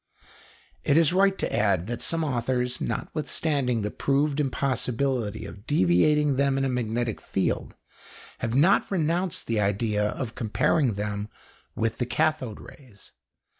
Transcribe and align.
It 0.83 0.97
is 0.97 1.13
right 1.13 1.37
to 1.37 1.55
add 1.55 1.85
that 1.85 2.01
some 2.01 2.23
authors, 2.23 2.81
notwithstanding 2.81 3.83
the 3.83 3.91
proved 3.91 4.39
impossibility 4.39 5.45
of 5.45 5.67
deviating 5.67 6.37
them 6.37 6.57
in 6.57 6.65
a 6.65 6.69
magnetic 6.69 7.21
field, 7.21 7.75
have 8.39 8.55
not 8.55 8.89
renounced 8.89 9.45
the 9.45 9.59
idea 9.59 10.05
of 10.09 10.33
comparing 10.33 10.95
them 10.95 11.29
with 11.75 11.99
the 11.99 12.07
cathode 12.07 12.59
rays. 12.61 13.11